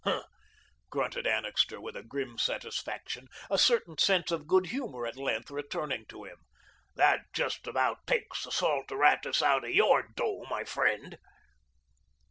[0.03, 0.23] "Huh,"
[0.89, 6.23] grunted Annixter with grim satisfaction, a certain sense of good humour at length returning to
[6.23, 6.37] him,
[6.95, 11.19] "that just about takes the saleratus out of YOUR dough, my friend."